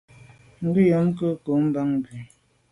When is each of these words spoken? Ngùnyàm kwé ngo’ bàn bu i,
Ngùnyàm 0.63 1.05
kwé 1.17 1.27
ngo’ 1.39 1.53
bàn 1.73 1.89
bu 2.01 2.09
i, 2.19 2.21